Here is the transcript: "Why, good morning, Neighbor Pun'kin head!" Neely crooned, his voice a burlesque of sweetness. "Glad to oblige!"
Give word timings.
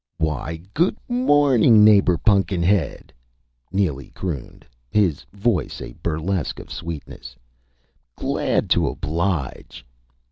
"Why, 0.17 0.59
good 0.73 0.97
morning, 1.07 1.83
Neighbor 1.83 2.17
Pun'kin 2.17 2.63
head!" 2.63 3.13
Neely 3.71 4.09
crooned, 4.09 4.65
his 4.89 5.23
voice 5.31 5.79
a 5.79 5.93
burlesque 6.01 6.57
of 6.59 6.71
sweetness. 6.71 7.35
"Glad 8.15 8.67
to 8.71 8.87
oblige!" 8.87 9.85